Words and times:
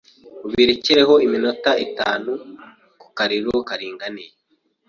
ubirekereho 0.47 1.13
iminota 1.25 1.71
itanu 1.85 2.31
ku 3.01 3.07
kariro 3.17 3.53
karinganiye 3.67 4.31